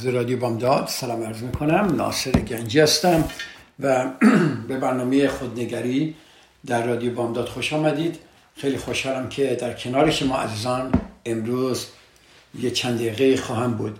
[0.00, 1.96] از رادیو بامداد سلام عرض می‌کنم.
[1.96, 3.24] ناصر گنجی هستم
[3.80, 4.10] و
[4.68, 6.14] به برنامه خودنگری
[6.66, 8.18] در رادیو بامداد خوش آمدید.
[8.56, 10.92] خیلی خوشحالم که در کنار شما عزیزان
[11.26, 11.86] امروز
[12.60, 13.98] یه چند دقیقه خواهم بود.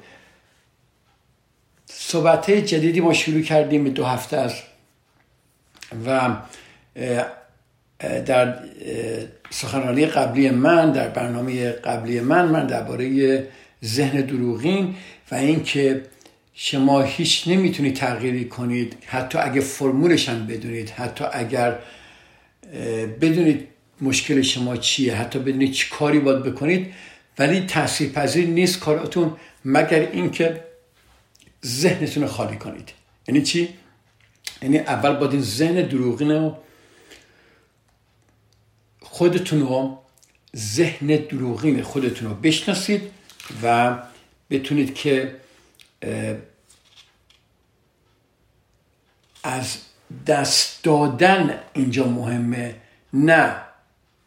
[1.86, 4.54] صحبت جدیدی ما شروع کردیم دو هفته از
[6.06, 6.36] و
[8.26, 8.58] در
[9.50, 13.46] سخنرانی قبلی من در برنامه قبلی من من درباره
[13.84, 14.96] ذهن دروغین
[15.30, 16.02] و اینکه
[16.54, 21.78] شما هیچ نمی‌تونید تغییری کنید حتی اگه فرمولش هم بدونید حتی اگر
[23.20, 23.68] بدونید
[24.00, 26.94] مشکل شما چیه حتی بدونید چی کاری باید بکنید
[27.38, 30.64] ولی تاثیر پذیر نیست کاراتون مگر اینکه
[31.66, 32.88] ذهنتون رو خالی کنید.
[33.28, 33.68] یعنی چی؟
[34.62, 36.56] یعنی اول باید این ذهن دروغین رو
[39.00, 39.98] خودتون رو
[40.56, 43.02] ذهن دروغین خودتون رو بشناسید
[43.62, 43.96] و
[44.50, 45.36] بتونید که
[49.42, 49.78] از
[50.26, 52.76] دست دادن اینجا مهمه
[53.12, 53.56] نه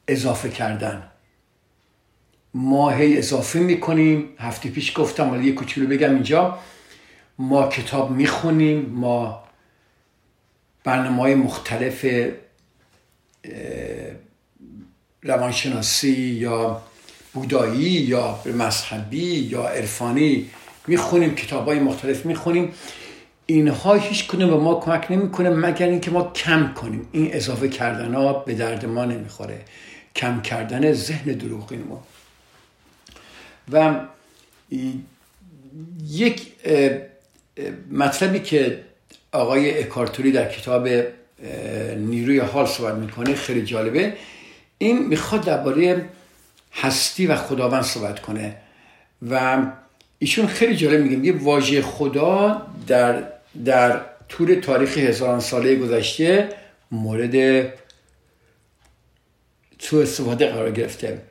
[0.07, 1.09] اضافه کردن.
[2.53, 4.29] ما هی اضافه می‌کنیم.
[4.39, 6.59] هفته پیش گفتم ولی یه کوچولو بگم اینجا.
[7.37, 8.85] ما کتاب می‌خونیم.
[8.89, 9.43] ما
[10.83, 12.05] برنامه های مختلف
[15.23, 16.81] روانشناسی یا
[17.33, 20.49] بودایی یا مذهبی یا عرفانی
[20.87, 22.73] می‌خونیم کتاب های مختلف می‌خونیم.
[23.45, 27.09] اینها هیچ کنه به ما کمک نمی‌کنه مگر اینکه ما کم کنیم.
[27.11, 29.61] این اضافه کردن ها به درد ما نمی‌خوره.
[30.15, 32.03] کم کردن ذهن دروغین ما.
[33.71, 33.99] و
[36.09, 36.51] یک
[37.91, 38.83] مطلبی که
[39.31, 40.87] آقای اکارتوری در کتاب
[41.97, 44.13] نیروی حال صحبت می‌کنه خیلی جالبه.
[44.77, 46.05] این می‌خواد درباره
[46.73, 48.55] هستی و خداوند صحبت کنه.
[49.29, 49.65] و
[50.19, 53.23] ایشون خیلی جالب میگه یه واژه خدا در
[53.65, 56.49] در طول تاریخ هزاران ساله گذشته
[56.91, 57.65] مورد
[59.79, 61.21] تو استفاده قرار گرفته.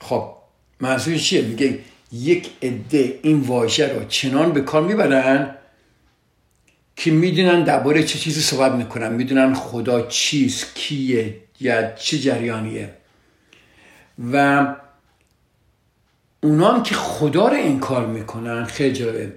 [0.00, 0.32] خب
[0.80, 1.78] منظور چیه؟ میگه
[2.12, 5.54] یک عده این واژه رو چنان به کار می‌برن
[6.96, 9.12] که می‌دونن درباره چه چیزی صحبت می‌کنن.
[9.12, 12.94] می‌دونن خدا چیست کیه یا چه جریانیه.
[14.32, 14.66] و
[16.42, 19.32] اونا هم که خدا رو انکار می‌کنن خیلی جالبه.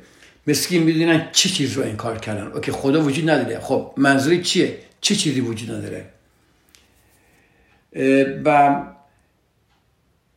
[0.69, 2.47] که می‌دونن چه چیز رو انکار کردن.
[2.47, 3.59] اوکی خدا وجود نداره.
[3.59, 6.09] خب منظوری چیه؟ چه چیزی وجود نداره؟
[8.45, 8.81] و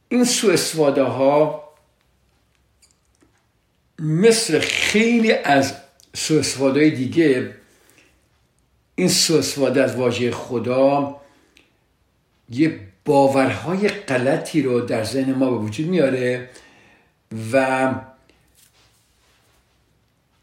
[0.09, 1.67] این سو استفاده ها
[3.99, 5.75] مثل خیلی از
[6.15, 7.55] سو استفاده دیگه
[8.95, 11.21] این سو استفاده از واژه خدا
[12.51, 16.51] یه باورهای غلطی رو در ذهن ما به وجود میاره
[17.53, 17.95] و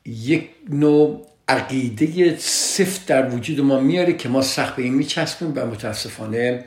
[0.06, 5.66] یک نوع عقیده سفت در وجود ما میاره که ما سخت به این میچسبیم و
[5.66, 6.66] متاسفانه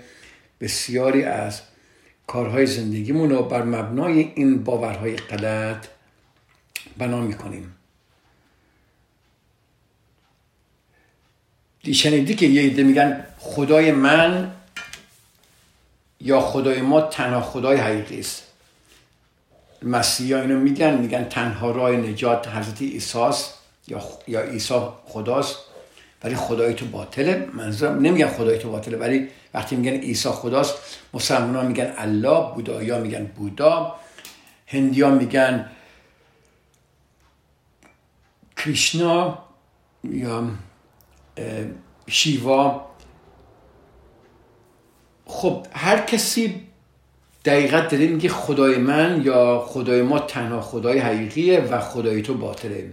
[0.60, 1.60] بسیاری از
[2.26, 5.86] کارهای زندگیمون رو بر مبنای این باورهای غلط
[6.98, 7.72] بنا می‌کنیم.
[11.92, 14.55] شنیدی که یه عده میگن خدای من
[16.26, 18.42] یا خدای ما تنها خدای حقیقی است.
[19.82, 23.54] مسیحی ها اینو میگن میگن تنها راه نجات حضرت ایساست
[23.88, 25.56] یا یا عیسی خداست
[26.24, 27.48] ولی خدای تو باطله.
[27.52, 30.74] منظورم نمیگن خدای تو باطله ولی وقتی میگن عیسی خداست
[31.14, 33.94] مسلمان میگن الله بودایی ها میگن بودا
[34.66, 35.70] هندی ها میگن
[38.56, 39.38] کریشنا
[40.04, 40.50] یا
[42.06, 42.86] شیوا.
[45.36, 46.54] خب هر کسی
[47.44, 52.90] دقیقت داره میگه خدای من یا خدای ما تنها خدای حقیقیه و خدای تو باطله.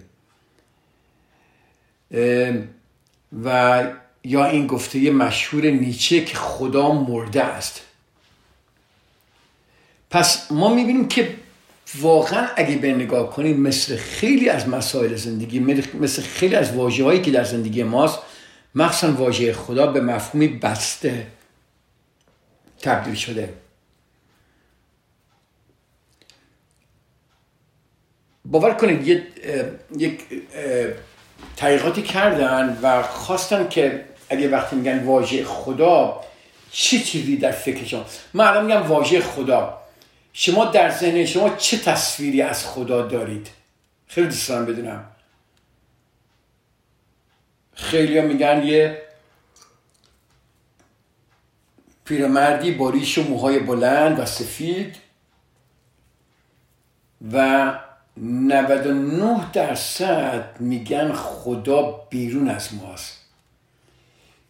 [3.43, 3.83] و
[4.23, 7.81] یا این گفته مشهور نیچه که خدا مرده است.
[10.09, 11.35] پس ما می‌بینیم که
[11.99, 15.59] واقعا اگه به نگاه کنید مثل خیلی از مسائل زندگی
[15.99, 18.19] مثل خیلی از واجه هایی که در زندگی ماست
[18.75, 21.27] مخصوصا واژه خدا به مفهومی بسته.
[22.83, 23.53] تبدیل شده.
[28.45, 29.07] باور کنید
[29.97, 30.21] یک
[31.55, 36.21] تحقیقاتی کردن و خواستن که اگه وقتی میگن واژه خدا
[36.71, 39.77] چه چیزی در فکرشون من الان میگم واژه خدا.
[40.33, 43.49] شما در ذهن شما چه تصویری از خدا دارید؟
[44.07, 45.05] خیلی دوست دارم بدونم.
[47.75, 49.02] خیلی میگن یه
[52.05, 54.95] پیرمردی با ریش و موهای بلند و سفید
[57.33, 57.73] و
[58.17, 63.17] 99 درصد میگن خدا بیرون از ماست.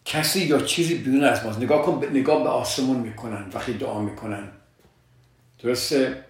[0.04, 1.58] کسی یا چیزی بیرون از ماست.
[1.58, 4.48] نگاه کن نگاه به آسمون می‌کنن وقتی دعا می‌کنن.
[5.62, 6.24] درسته؟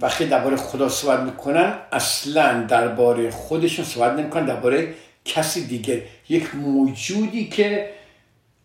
[0.00, 4.94] وقتی درباره خدا صحبت می‌کنن اصلا درباره خودشون صحبت نمی‌کنن درباره
[5.26, 7.90] کسی دیگه یک موجودی که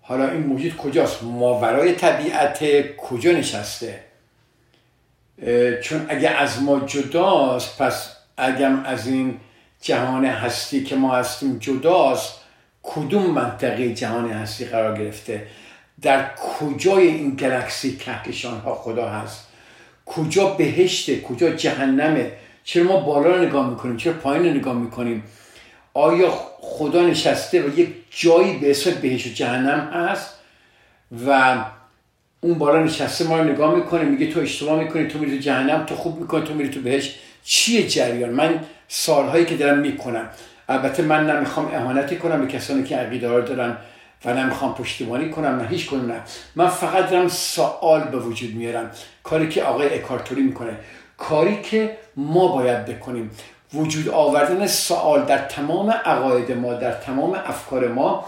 [0.02, 2.60] حالا این موجود کجاست؟ ماورای طبیعت
[2.98, 4.00] کجا نشسته؟
[5.84, 9.38] چون اگه از ما جداست پس اگم از این
[9.82, 12.34] جهان هستی که ما هستیم جداست
[12.84, 15.48] کدوم منطقه جهان هستی قرار گرفته؟
[16.02, 19.48] در کجای این گلکسی کهکشان ها خدا هست؟
[20.06, 22.32] کجا بهشته؟ کجا جهنمه؟
[22.64, 25.24] چرا ما بالا رو نگاه می‌کنیم؟ چرا پایین رو نگاه می‌کنیم؟
[25.94, 26.34] آیا
[26.74, 30.34] خدا نشسته و یک جایی به اسم بهشت و جهنم هست
[31.28, 31.56] و
[32.42, 35.86] اون بالا نشسته ما رو نگاه می‌کنه میگه تو اشتباه می‌کنی تو میری تو جهنم
[35.86, 40.30] تو خوب می‌کنی تو میری تو بهش چیه جریان؟ من سالهایی که دارم می‌کنم.
[40.70, 43.78] البته من نمی‌خوام اهانتی کنم به کسانی که عقیده دارن
[44.26, 46.22] و نمی‌خوام پشتیبانی کنم نه هیچ کنم نه.
[46.56, 48.92] من فقط دارم سوال به وجود میارم.
[49.24, 50.78] کاری که آقای اکارتوری می‌کنه.
[51.18, 53.32] کاری که ما باید بکنیم.
[53.74, 58.26] وجود آوردن سوال در تمام عقاید ما در تمام افکار ما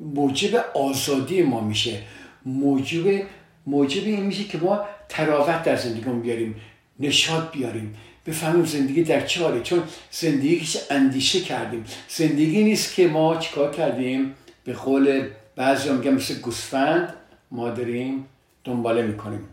[0.00, 2.02] موجب آزادی ما میشه.
[2.46, 3.22] موجب
[3.66, 6.60] موجب این میشه که ما تراوت در زندگیمون بیاریم
[7.00, 9.60] نشاد بیاریم بفهمیم زندگی در چه حاله.
[9.60, 11.84] چون زندگی که اندیشه کردیم.
[12.08, 17.14] زندگی نیست که ما چیکار کردیم؟ به قول بعضی میگن مثل گوسفند
[17.50, 18.26] ما داریم
[18.64, 19.48] دنباله می‌کنیم.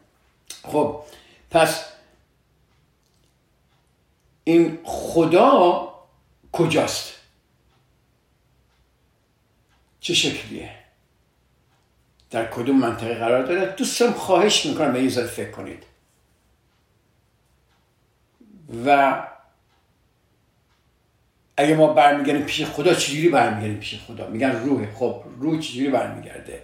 [0.64, 1.00] خب
[1.52, 1.93] پس
[4.44, 5.90] این خدا
[6.52, 7.14] کجاست؟
[10.00, 10.70] چه شکلیه؟
[12.32, 15.84] در کدوم منطقه قرار داره؟ دوستم خواهش می‌کنم به این فکر کنید.
[18.86, 19.28] و
[21.58, 24.94] اگه ما برمیگردیم پیش خدا چجوری برمیگردیم پیش خدا؟ میگن روح.
[24.94, 26.64] خب روح چجوری برمیگرده؟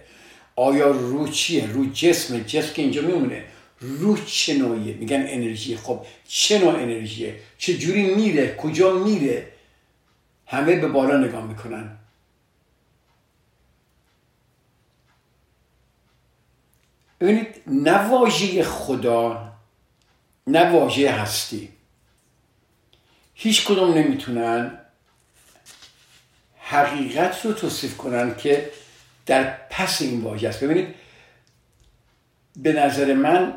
[0.56, 2.40] آیا روح چیه؟ روح جسم.
[2.40, 3.44] جسم که اینجا میمونه.
[3.80, 5.76] روح چه نوعیه؟ میگن انرژی.
[5.76, 9.52] خب چه نوع انرژیه؟ چه جوری میره؟ کجا میره؟
[10.46, 11.96] همه به بالا نگاه می‌کنن.
[17.20, 19.52] ببینید نه خدا
[20.46, 20.70] نه
[21.12, 21.68] هستی.
[23.34, 24.78] هیچ کدوم نمی‌تونن
[26.58, 28.70] حقیقت رو توصیف کنن که
[29.26, 30.64] در پس این واژه است.
[30.64, 30.94] ببینید
[32.56, 33.54] به نظر من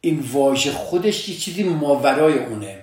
[0.00, 2.82] این واژه خودش یه چیزی ماورای اونه.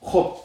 [0.00, 0.36] خب.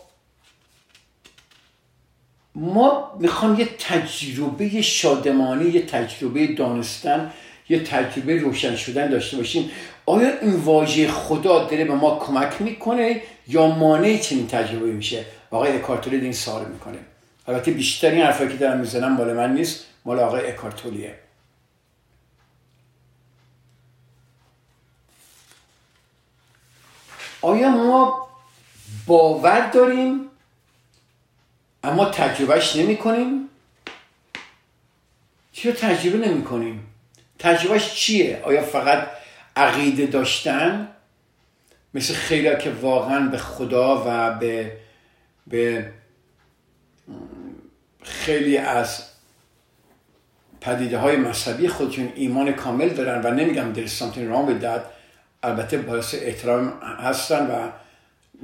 [2.55, 7.33] ما می‌خوام یه تجربه شادمانی یه تجربه دانستن
[7.69, 9.71] یه تجربه روشن شدن داشته باشیم.
[10.05, 15.71] آیا این واژه خدا داره به ما کمک می‌کنه یا مانع چنین تجربه میشه؟ آقای
[15.71, 16.97] اکارتولی این سوال می‌کنه.
[17.47, 21.15] البته بیشتر این حرفایی که دارم می‌زنم مال من نیست مال آقای اکارتولیه.
[27.41, 28.27] آیا ما
[29.07, 30.29] باور داریم
[31.83, 33.49] اما تجربهش نمی کنیم
[35.51, 36.87] چرا تجربه نمی کنیم
[37.39, 39.07] تجربهش چیه؟ آیا فقط
[39.55, 40.87] عقیده داشتن؟
[41.93, 44.77] مثل خیلی که واقعا به خدا و به
[45.47, 45.91] به
[48.03, 49.03] خیلی از
[50.61, 55.00] پدیده های مذهبی خودشون ایمان کامل دارن و نمیگم در something wrong with that.
[55.43, 57.71] البته باعث احترام هستن و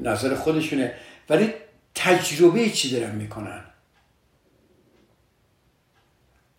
[0.09, 0.93] نظر خودشونه.
[1.29, 1.53] ولی
[1.95, 3.63] تجربه چی دارن می‌کنن؟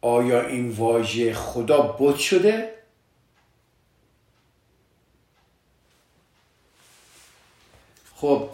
[0.00, 2.74] آیا این واژه خدا بود شده؟
[8.16, 8.50] خب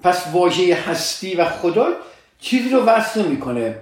[0.00, 1.92] پس واژه هستی و خدا
[2.38, 3.80] چیزی رو وصل می‌کنه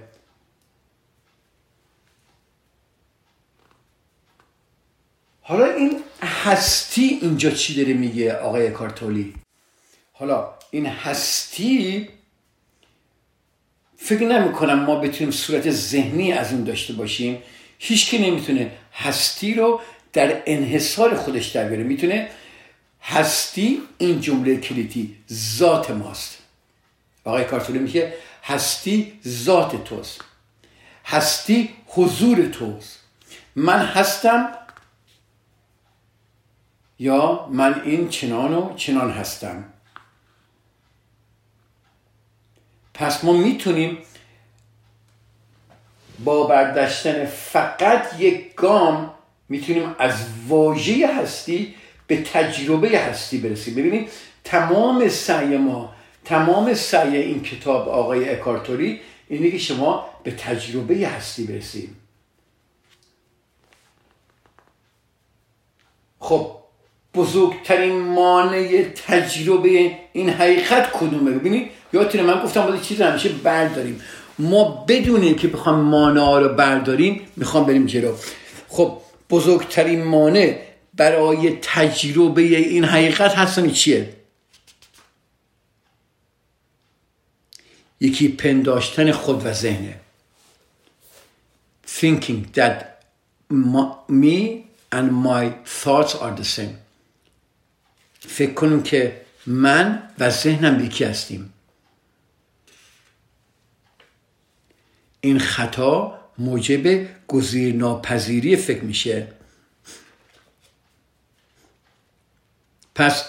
[5.41, 9.33] حالا این هستی اینجا چی داره میگه آقای کارتولی؟
[10.13, 12.09] حالا این هستی
[13.97, 17.41] فکر نمی کنم ما بتونیم صورت ذهنی از اون داشته باشیم.
[17.79, 19.81] هیچ که نمی‌تونه هستی رو
[20.13, 21.83] در انحصار خودش در بیاره.
[21.83, 22.29] می‌تونه
[23.01, 26.37] هستی این جمله کلیدی ذات ماست.
[27.23, 30.21] آقای کارتولی میگه هستی ذات توست.
[31.05, 32.99] هستی حضور توست.
[33.55, 34.49] من هستم
[36.99, 39.65] یا من این چنان و چنان هستم.
[42.93, 43.97] پس ما می‌تونیم
[46.23, 49.13] با برداشتن فقط یک گام
[49.49, 51.75] می‌تونیم از واژه هستی
[52.07, 53.75] به تجربه هستی برسیم.
[53.75, 54.09] ببینید
[54.43, 55.93] تمام سعی ما
[56.25, 61.95] تمام سعی این کتاب آقای اکارتوری اینه که شما به تجربه هستی برسیم.
[66.19, 66.58] خب
[67.13, 74.01] بزرگترین مانع تجربه این حقیقت کدومه؟ ببینید یادتونه من گفتم باید چیز همیشه برداریم.
[74.39, 78.15] ما بدونیم که بخوام مانع رو برداریم می‌خوام بریم جلو.
[78.67, 78.97] خب
[79.29, 80.59] بزرگترین مانع
[80.93, 84.13] برای تجربه این حقیقت هستن چیه؟
[87.99, 89.99] یکی پنداشتن خود و ذهنه.
[91.87, 92.75] Thinking that
[94.09, 94.37] me
[94.91, 95.43] and my
[95.81, 96.88] thoughts are the same.
[98.29, 101.53] فکر کنیم که من و ذهنم یکی هستیم.
[105.21, 109.27] این خطا موجب گزیر ناپذیری فکر میشه.
[112.95, 113.25] پس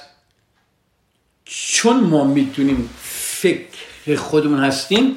[1.44, 5.16] چون ما می‌تونیم فکر خودمون هستیم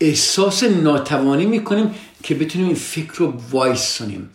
[0.00, 4.30] احساس ناتوانی می‌کنیم که بتونیم این فکر رو وایسونیم.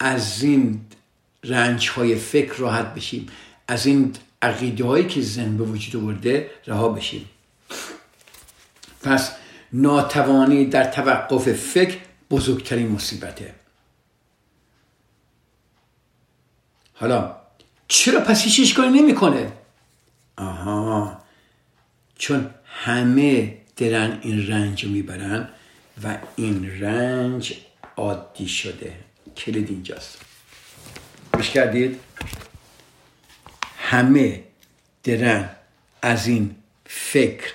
[0.00, 0.80] از این
[1.44, 3.26] رنج های فکر راحت بشیم.
[3.70, 4.12] از این
[4.42, 7.30] عقیده هایی که زن به وجود آورده رها بشیم.
[9.02, 9.32] پس
[9.72, 11.98] ناتوانی در توقف فکر
[12.30, 13.54] بزرگترین مصیبته.
[16.94, 17.36] حالا
[17.88, 19.52] چرا پس هیچ کاری نمی‌کنه؟
[20.36, 21.22] آها.
[22.18, 25.48] چون همه درن این رنج رو می‌برن
[26.04, 27.54] و این رنج
[27.96, 28.94] عادی شده.
[29.36, 30.18] کلید اینجاست.
[31.32, 32.00] گوش کردید؟
[33.90, 34.44] همه
[35.02, 35.50] درن
[36.02, 36.56] از این
[36.86, 37.52] فکر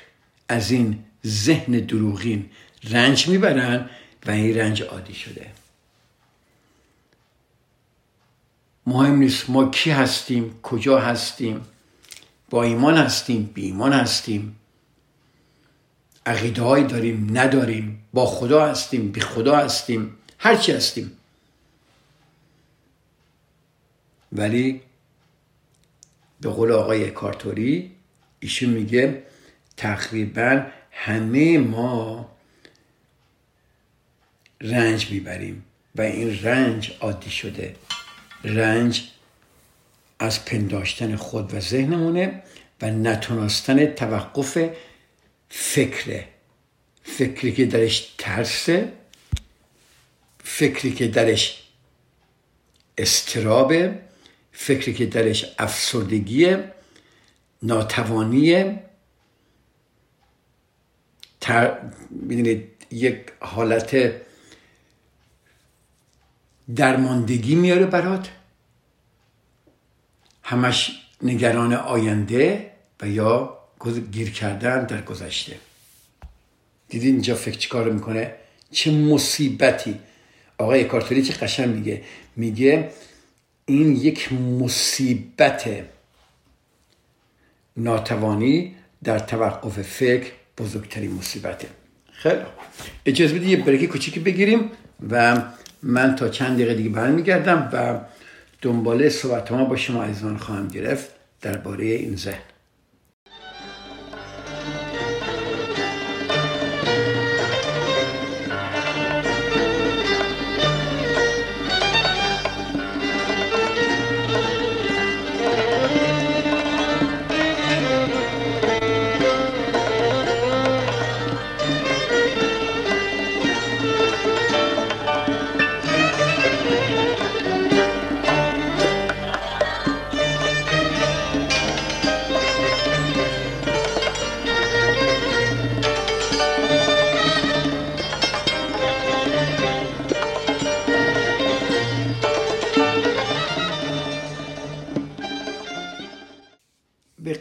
[0.49, 2.49] از این ذهن دروغین
[2.83, 3.89] رنج می‌برن
[4.25, 5.51] و این رنج عادی شده.
[8.87, 11.61] مهم نیست ما کی هستیم کجا هستیم
[12.49, 14.55] با ایمان هستیم بی ایمان هستیم.
[16.25, 21.11] عقیده داریم نداریم با خدا هستیم بی خدا هستیم هرچی هستیم.
[24.31, 24.81] ولی
[26.45, 27.91] به قول آقای کارتوری
[28.39, 29.23] ایشون میگه
[29.77, 32.29] تقریبا همه ما
[34.61, 37.75] رنج می‌بریم و این رنج عادی شده.
[38.43, 39.03] رنج
[40.19, 42.43] از پنداشتن خود و ذهنمونه
[42.81, 44.69] و نتونستن توقف
[45.49, 46.27] فکره
[47.03, 48.91] فکری که درش ترسه
[50.43, 51.63] فکری که درش
[52.97, 53.99] استرابه.
[54.57, 56.71] فکری که درش افسردگیه
[57.63, 58.83] ناتوانیه.
[61.41, 61.77] تر...
[62.91, 64.11] یک حالت
[66.75, 68.29] درماندگی میاره برات.
[70.43, 72.71] همش نگران آینده
[73.01, 73.57] و یا
[74.11, 75.59] گیر کردن در گذشته.
[76.89, 78.35] دیدین اینجا فکر چی کار می‌کنه؟
[78.71, 79.99] چه مصیبتی.
[80.57, 82.03] آقای کارتوری چه قشن میگه؟
[82.35, 82.91] میگه
[83.65, 85.69] این یک مصیبت
[87.77, 91.67] ناتوانی در توقف فکر بزرگترین مصیبته
[92.11, 92.41] خیلی
[93.05, 94.71] اجازه بدید یه بریک کوچیکی بگیریم
[95.09, 95.41] و
[95.83, 97.99] من تا چند دقیقه دیگه برمیگردم و
[98.61, 101.09] دنباله صحبت ما با شما عزیزان خواهم گرفت
[101.41, 102.54] درباره این ذهن.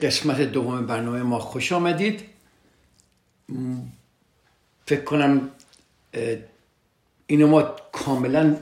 [0.04, 2.20] قسمت دوم برنامه ما خوش آمدید.
[4.86, 5.50] فکر کنم
[7.26, 8.56] اینو ما کاملا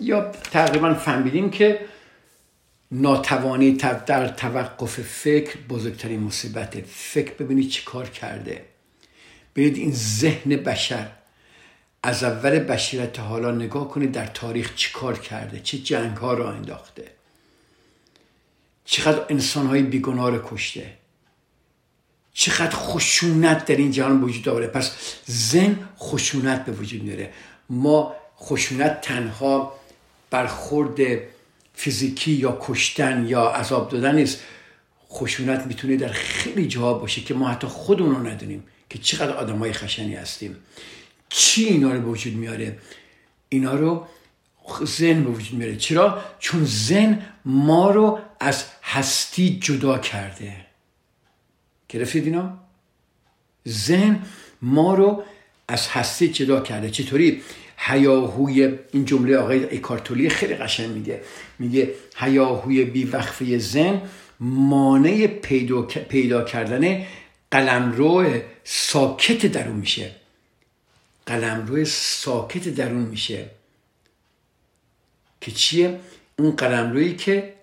[0.00, 1.80] یا تقریبا فهمیدیم که
[2.92, 3.72] ناتوانی
[4.06, 8.64] در توقف فکر بزرگترین مصیبت فکر ببینید چی کار کرده.
[9.56, 11.10] ببینید این ذهن بشر.
[12.02, 16.52] از اول بشیرت حالا نگاه کنید در تاریخ چی کار کرده؟ چه جنگ ها را
[16.52, 17.13] انداخته؟
[18.84, 20.92] چقدر انسان های بیگناه رو کشته.
[22.32, 27.32] چقدر خشونت در این جهان وجود داره پس زن خشونت به وجود میاره.
[27.70, 29.74] ما خشونت تنها
[30.30, 31.00] برخورد
[31.74, 34.40] فیزیکی یا کشتن یا عذاب دادن نیست.
[35.10, 39.58] خشونت می‌تونه در خیلی جاها باشه که ما حتی خودمون رو ندونیم که چقدر آدم
[39.58, 40.56] های خشنی هستیم.
[41.28, 42.78] چی اینا رو به وجود میاره؟
[43.48, 44.06] اینا رو
[44.84, 45.76] زن به وجود میاره.
[45.76, 48.64] چرا؟ چون زن ما رو از
[48.94, 50.56] هستی جدا کرده.
[51.88, 52.58] گرفتید اینا؟
[53.64, 54.22] زن
[54.62, 55.24] ما رو
[55.68, 56.90] از هستی جدا کرده.
[56.90, 57.42] چطوری؟
[57.78, 61.22] هیاهوی این جمله آقای اکارتولی خیلی قشنگ میگه.
[61.58, 64.02] میگه هیاهوی بی وقفه زن
[64.40, 67.06] مانع پیدا, پیدا کردن
[67.50, 70.10] قلمرو ساکت درون میشه.
[71.26, 73.50] قلمرو ساکت درون میشه.
[75.40, 76.00] که چیه؟
[76.38, 77.53] اون قلمرویی که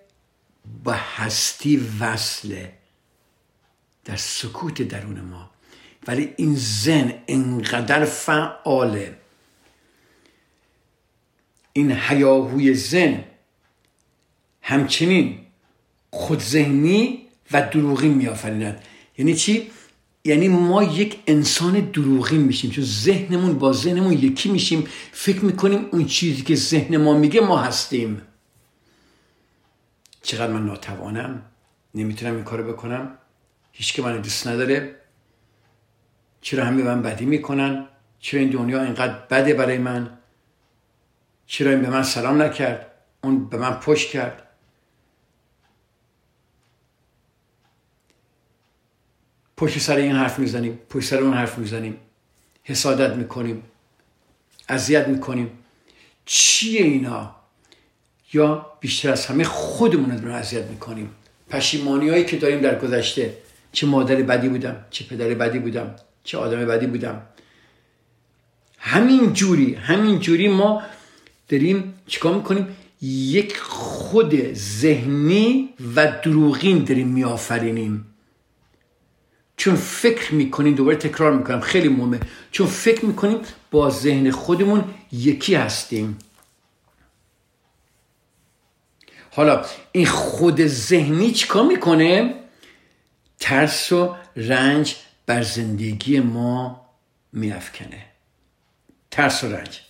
[0.84, 2.72] با هستی وصله
[4.04, 5.50] در سکوت درون ما.
[6.06, 9.16] ولی این زن انقدر فعاله.
[11.72, 13.24] این حیاهوی زن
[14.62, 15.38] همچنین
[16.10, 18.82] خودذهنی و دروغی میآفریند.
[19.18, 19.70] یعنی چی؟
[20.24, 22.70] یعنی ما یک انسان دروغی میشیم.
[22.70, 24.88] چون ذهنمون با ذهنمون یکی میشیم.
[25.12, 28.22] فکر می‌کنیم اون چیزی که ذهن ما میگه ما هستیم.
[30.22, 31.42] چقدر من ناتوانم
[31.94, 33.18] نمی‌تونم این کارو بکنم.
[33.72, 34.96] هیچ که من دوست نداره.
[36.40, 40.18] چرا همه من بدی می‌کنن؟ چرا این دنیا اینقدر بده برای من؟
[41.46, 42.86] چرا این به من سلام نکرد؟
[43.24, 44.48] اون به من پشت کرد.
[49.56, 52.00] پشت سر این حرف می‌زنیم پشت سر اون حرف می‌زنیم.
[52.64, 53.62] حسادت می‌کنیم
[54.68, 55.58] اذیت می‌کنیم.
[56.24, 57.41] چیه اینا؟
[58.32, 61.10] یا بیشتر از همه خودمون رو اذیت می‌کنیم.
[61.50, 63.36] پشیمانی هایی که داریم در گذشته
[63.72, 67.22] چه مادر بدی بودم چه پدر بدی بودم چه آدم بدی بودم.
[68.78, 70.82] همین جوری همین جوری ما
[71.48, 78.06] داریم چیکار می‌کنیم؟ یک خود ذهنی و دروغین داریم میآفرینیم.
[79.56, 82.20] چون فکر می‌کنیم دوباره تکرار می‌کنم خیلی مهمه.
[82.50, 83.38] چون فکر می‌کنیم
[83.70, 86.18] با ذهن خودمون یکی هستیم.
[89.34, 92.34] حالا این خود ذهنی چیکار می‌کنه؟
[93.40, 96.88] ترس و رنج بر زندگی ما
[97.32, 98.04] میافکنه.
[99.10, 99.80] ترس و رنج.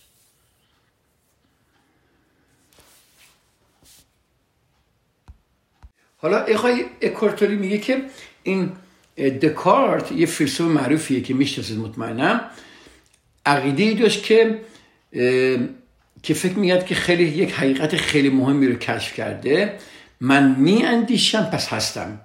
[6.17, 8.05] حالا اقای اکارتوری میگه که
[8.43, 8.71] این
[9.17, 12.49] دکارت یه فیلسوف معروفیه که می‌شناسید مطمئنم.
[13.45, 14.59] عقیده ای داشت که
[16.23, 19.77] که فکر میگرد که خیلی یک حقیقت خیلی مهمی رو کشف کرده.
[20.19, 22.19] من می اندیشم پس هستم.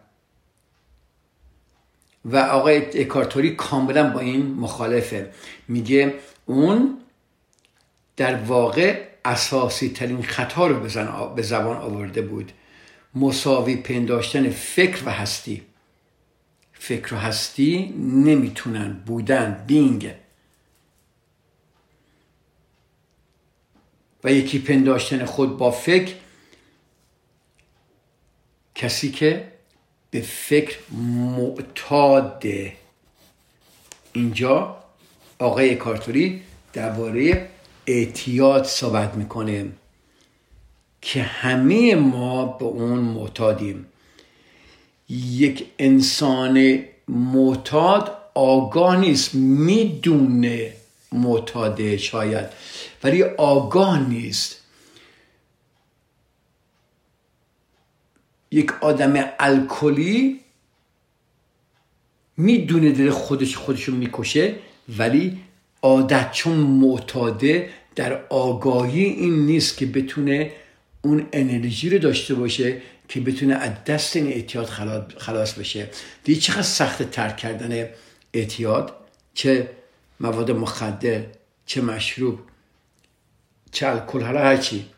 [2.25, 5.31] و آقای اکارتوری کاملا با این مخالفه.
[5.69, 6.15] میگه
[6.47, 6.99] اون
[8.17, 10.81] در واقع اساسی ترین خطا رو
[11.35, 12.53] به زبان آورده بود.
[13.15, 15.63] مساوی پنداشتن فکر و هستی.
[16.73, 19.03] فکر و هستی نمی‌تونن.
[19.07, 20.15] بودن بینگ.
[24.25, 26.15] و یکی پنداشتن خود با فکر
[28.75, 29.53] کسی که
[30.11, 30.77] به فکر
[31.37, 32.73] معتاده
[34.13, 34.77] اینجا
[35.39, 37.49] آقای کارتوری درباره
[37.87, 39.67] اعتیاد صحبت می‌کنه
[41.03, 43.87] که همه ما به اون معتادیم.
[45.09, 46.79] یک انسان
[47.09, 50.73] معتاد آگاه نیست می‌دونه
[51.13, 52.47] معتاده شاید.
[53.05, 54.63] ولی آگاه نیست.
[58.51, 60.41] یک آدم الکلی
[62.37, 64.55] می‌دونه دل خودش خودشو می‌کشه
[64.99, 65.39] ولی
[65.83, 70.53] عادت چون معتاده در آگاهی این نیست که بتونه
[71.03, 74.67] اون انرژی رو داشته باشه که بتونه از دست این اعتیاد
[75.19, 75.91] خلاص بشه.
[76.25, 77.89] دیگه چقدر سخت ترک کردن
[78.35, 78.95] اعتیاد؟
[79.35, 79.71] چه
[80.21, 81.23] مواد مخدر
[81.67, 82.39] چه مشروب.
[84.43, 84.91] هرچی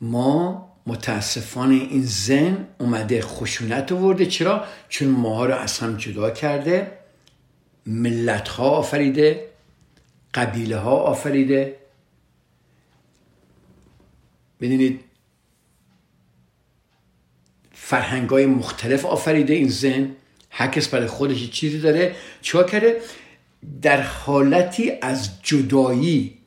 [0.00, 6.98] ما متاسفانه این زن اومده خشونت آورده چرا؟ چون ما رو از هم جدا کرده
[7.86, 9.48] ملت ها آفریده
[10.34, 11.76] قبیله ها آفریده.
[14.60, 15.04] ببینید
[17.72, 20.16] فرهنگ های مختلف آفریده این زن
[20.56, 22.16] هر کس برای خودش چیزی داره.
[22.42, 23.00] چیکار کرده؟
[23.82, 26.38] در حالتی از جدایی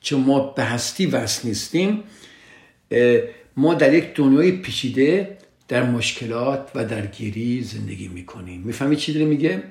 [0.00, 2.02] چون ما به هستی وصل نیستیم
[3.56, 8.60] ما در یک دنیای پیچیده در مشکلات و در گیری زندگی می‌کنیم.
[8.60, 9.62] می‌فهمید چی داره میگه؟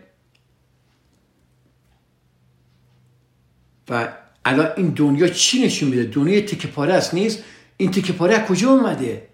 [3.89, 4.13] و
[4.45, 7.43] الان این دنیا چی نشون میده؟ دنیا تکه پاره است نیست؟
[7.77, 9.27] این تکه پاره کجا اومده؟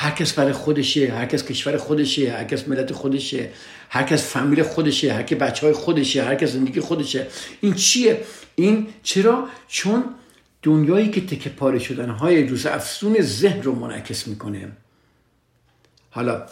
[0.00, 3.48] هر کس برای خودشه هر کس کشور خودشه هر کس ملت خودشه
[3.90, 7.26] هر کس فامیل خودشه هر کس بچه های خودشه هر کس زندگی خودشه.
[7.60, 8.20] این چیه؟
[8.54, 10.04] این چرا؟ چون
[10.62, 14.72] دنیایی که تکه پاره شدن های روز افسون ذهن رو منعکس می‌کنه.
[16.10, 16.42] حالا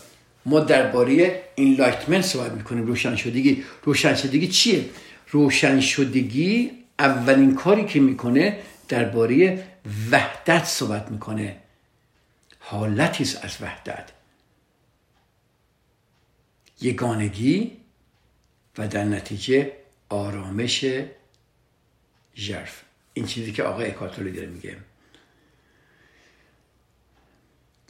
[0.47, 2.87] ما درباره این لایتمنت صحبت می‌کنیم.
[2.87, 3.65] روشن شدگی.
[3.85, 4.85] روشن شدگی چیه؟
[5.31, 8.59] روشن شدگی اولین کاری که می‌کنه
[8.89, 9.65] درباره
[10.13, 11.57] وحدت صحبت می‌کنه.
[12.71, 14.11] حالتی از وحدت.
[16.81, 17.77] یگانگی
[18.79, 19.73] و در نتیجه
[20.09, 20.85] آرامش
[22.37, 22.83] ژرف.
[23.15, 24.77] این چیزی که آقای اکاتولی داره میگه.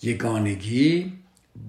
[0.02, 1.12] یگانگی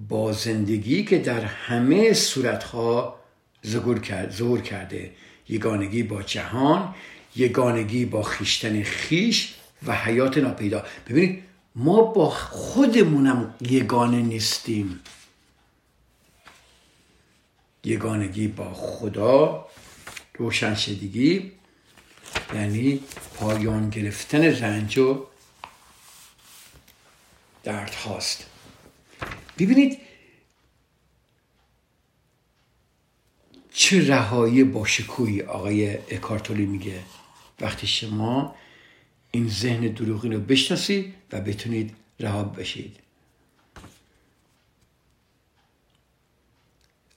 [0.08, 3.20] با زندگی که در همه صورتها
[3.66, 5.12] ظهور کرده.
[5.48, 6.94] یگانگی با جهان
[7.36, 9.54] یگانگی با خیشتن خیش
[9.86, 10.84] و حیات ناپیدا.
[11.08, 15.00] ببینید ما با خودمونم یگانه نیستیم.
[17.84, 19.66] یگانگی با خدا
[20.34, 21.52] روشن شدگی
[22.54, 23.00] یعنی
[23.34, 25.26] پایان گرفتن رنج و
[27.62, 28.46] درد هاست.
[29.58, 29.98] ببینید
[33.72, 37.02] چه رهایی با شکوهی آقای اکارتولی میگه
[37.60, 38.54] وقتی شما
[39.30, 42.96] این ذهن دروغی رو بشناسید و بتونید رها بشید.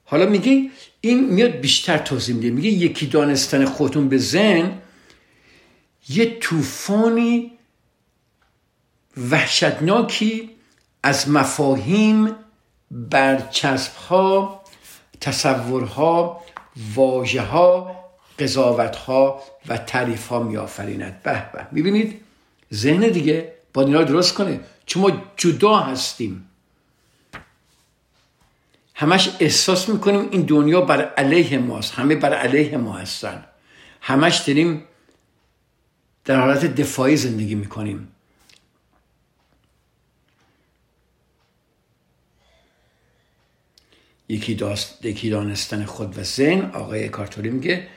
[0.06, 0.70] حالا میگه
[1.02, 2.50] این میاد بیشتر توضیح میده.
[2.50, 4.82] میگه یکی دانستن خودتون به ذهن
[6.10, 7.52] یه طوفانی
[9.18, 10.50] وحشتناکی
[11.04, 12.36] از مفاهیم
[12.92, 14.64] برچسبها
[15.22, 16.42] تصورها
[16.96, 18.03] واژه ها
[18.40, 21.68] قضاوت ها و تعریف ها می آفریند به به.
[21.72, 22.22] می‌بینید؟
[22.74, 24.60] ذهن دیگه با اینا درست کنه.
[24.86, 26.50] چون ما جدا هستیم.
[28.96, 31.94] همش احساس می‌کنیم این دنیا بر علیه ماست.
[31.94, 33.46] همه بر علیه ما هستن.
[34.02, 34.84] همش داریم
[36.26, 38.08] در حالت دفاعی زندگی می‌کنیم.
[44.30, 46.72] یکی, داست، یکی دانستن خود و ذهن.
[46.72, 47.88] آقای کارتوری میگه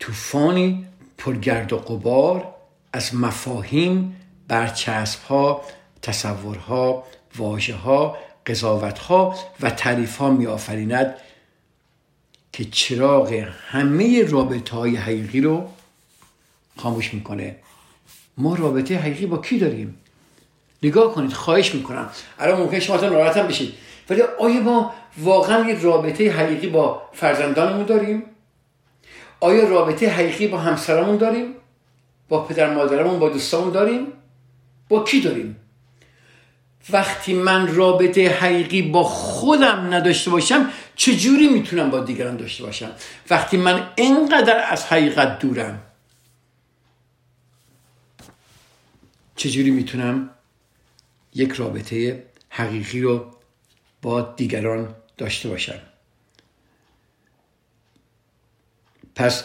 [0.00, 0.86] طوفانی
[1.18, 2.54] پرگرد و قبار
[2.92, 4.16] از مفاهیم
[4.48, 5.62] برچسب ها
[6.02, 7.04] تصورها
[7.36, 11.14] واژه ها قضاوت ها و تعریف ها می آفریند
[12.52, 13.32] که چراغ
[13.68, 15.68] همه رابطه های حقیقی رو
[16.76, 17.56] خاموش می‌کنه.
[18.38, 19.98] ما رابطه حقیقی با کی داریم؟
[20.82, 22.10] نگاه کنید خواهش می‌کنم.
[22.38, 23.74] الان ممکن شما ناراحت هم بشید.
[24.10, 28.22] ولی آیا ما واقعا یک رابطه حقیقی با فرزندانمون داریم؟
[29.40, 31.54] آیا رابطه حقیقی با همسرمون داریم؟
[32.28, 34.06] با پدر مادرمون با دوستامون داریم؟
[34.88, 35.56] با کی داریم؟
[36.90, 42.90] وقتی من رابطه حقیقی با خودم نداشته باشم چجوری می‌تونم با دیگران داشته باشم؟
[43.30, 45.82] وقتی من اینقدر از حقیقت دورم
[49.36, 50.30] چجوری می‌تونم
[51.34, 53.26] یک رابطه حقیقی رو
[54.02, 55.80] با دیگران داشته باشم؟
[59.18, 59.44] پس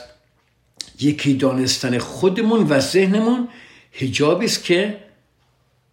[0.99, 3.47] یکی دانستن خودمون و ذهنمون
[3.91, 5.03] هجابی است که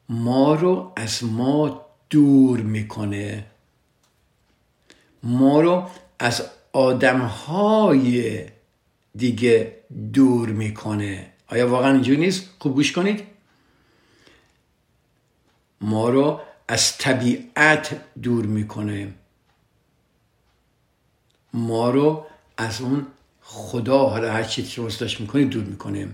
[0.09, 3.47] ما رو از ما دور می‌کنه.
[5.23, 8.47] ما رو از آدمهای
[9.17, 9.77] دیگه
[10.13, 11.33] دور می‌کنه.
[11.49, 13.23] آیا واقعا اینجوری نیست؟ خوب گوش کنید.
[15.81, 19.15] ما رو از طبیعت دور می‌کنه.
[21.53, 23.07] ما رو از اون
[23.53, 26.09] خدا حالا هر چی که واسطش می‌کنه دور می‌کنه.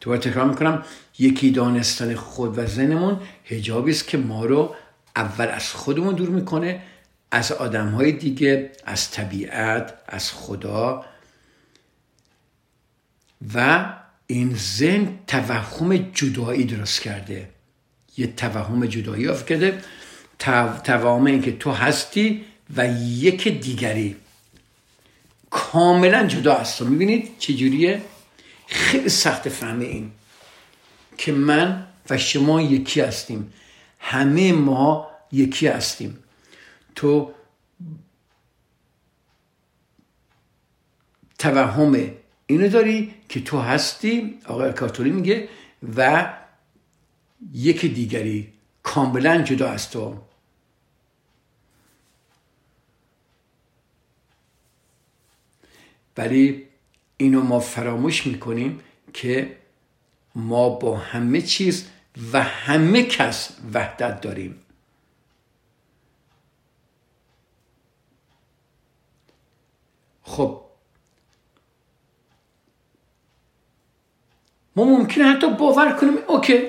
[0.00, 0.84] تو تکرار می‌کنم
[1.18, 4.74] یکی دانستن خود و زنمون هجابی است که ما رو
[5.16, 6.82] اول از خودمون دور می‌کنه
[7.30, 11.04] از آدم های دیگه از طبیعت از خدا.
[13.54, 13.86] و
[14.26, 17.48] این ذهن توهم جدایی درست کرده.
[18.16, 19.82] یه توهم جدایی کرده.
[20.84, 22.44] توهم این که تو هستی
[22.76, 24.16] و یک دیگری.
[25.50, 28.02] کاملا جدا است تو می‌بینید چجوریه؟
[28.66, 30.10] خیلی سخت فهمه این
[31.18, 33.52] که من و شما یکی هستیم.
[33.98, 36.18] همه ما یکی هستیم.
[36.94, 37.32] تو
[41.38, 42.10] توهم
[42.46, 45.48] اینو داری که تو هستی آقای کاتولی میگه
[45.96, 46.32] و
[47.52, 48.52] یک دیگری.
[48.82, 50.18] کاملا جدا از تو.
[56.16, 56.66] ولی
[57.16, 58.80] اینو ما فراموش می‌کنیم
[59.12, 59.56] که
[60.34, 61.88] ما با همه چیز
[62.32, 64.58] و همه کس وحدت داریم.
[70.22, 70.60] خب
[74.76, 76.62] ما ممکنه حتی باور کنیم اوکی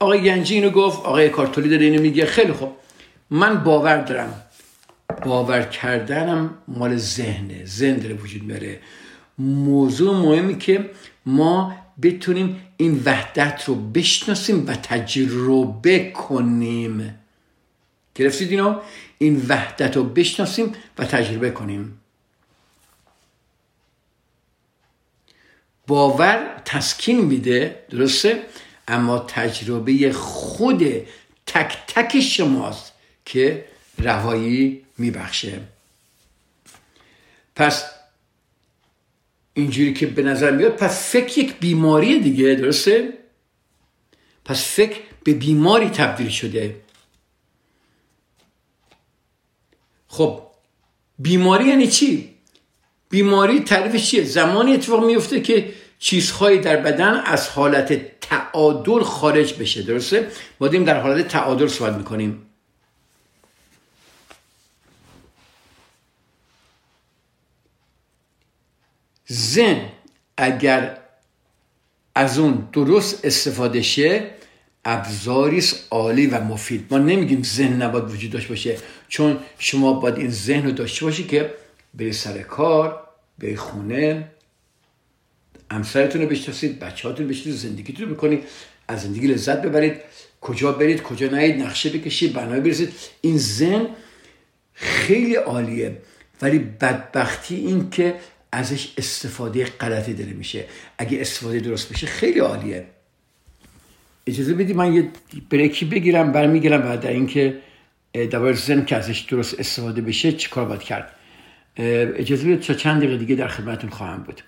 [0.00, 2.76] آقای گنجی اینو گفت آقای کارتولی داره اینو میگه خیلی خوب
[3.30, 4.40] من باور دارم.
[5.24, 7.64] باور کردنم مال ذهنه.
[7.64, 8.80] ذهن داره وجود میاره.
[9.38, 10.90] موضوع مهمی که
[11.26, 17.18] ما بتونیم این وحدت رو بشناسیم و تجربه کنیم.
[18.14, 18.80] گرفتید اینو؟
[19.18, 22.00] این وحدت رو بشناسیم و تجربه کنیم.
[25.86, 28.42] باور تسکین میده درسته؟
[28.88, 30.84] اما تجربه خود
[31.46, 32.92] تک تک شماست
[33.24, 33.64] که
[33.98, 35.60] رهایی میبخشه.
[37.56, 37.84] پس
[39.54, 43.12] اینجوری که به نظر میاد پس فکر یک بیماری دیگه درسته؟
[44.44, 46.80] پس فکر به بیماری تبدیل شده.
[50.08, 50.42] خب
[51.18, 52.34] بیماری یعنی چی؟
[53.10, 59.82] بیماری تعریفش چیه؟ زمانی اتفاق میفته که چیزهایی در بدن از حالت تعادل خارج بشه
[59.82, 60.30] درسته؟
[60.60, 62.43] ما در حالت تعادل صحبت می‌کنیم.
[69.26, 69.80] زن
[70.36, 70.98] اگر
[72.14, 74.30] از اون درست استفاده شه
[74.84, 76.86] ابزاری عالی و مفید.
[76.90, 78.76] ما نمیگیم ذهن نباید وجود داشته باشه
[79.08, 81.54] چون شما باید این ذهن رو داشته باشی که
[81.94, 83.00] به سر کار
[83.38, 84.28] به خونه
[85.70, 88.42] همسرتون رو بشناسید بچهاتون بشناسید زندگیتون رو بکنید
[88.88, 89.96] از زندگی لذت ببرید
[90.40, 93.86] کجا برید کجا نهید نقشه بکشید برنامه برسید این زن
[94.72, 95.98] خیلی عالیه
[96.42, 98.14] ولی بدبختی این که
[98.54, 100.64] ازش استفاده غلطی داره میشه.
[100.98, 102.86] اگه استفاده درست بشه خیلی عالیه.
[104.26, 105.08] اجازه بدید من یه
[105.50, 107.58] بریکی بگیرم برمیگیرم بعد در اینکه
[108.12, 111.12] دوباره زن که ازش درست استفاده بشه چیکار باید کرد؟
[111.76, 114.42] اجازه بدید تا چند دقیقه دیگه در خدمتتون خواهم بود.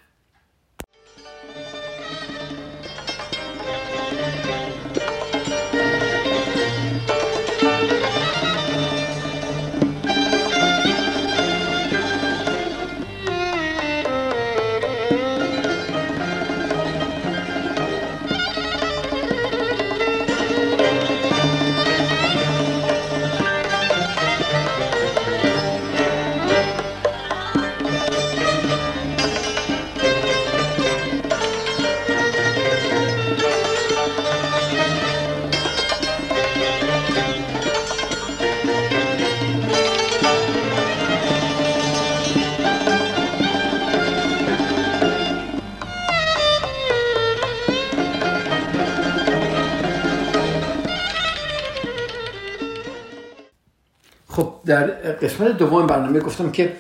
[54.66, 56.76] در قسمت دوم برنامه گفتم که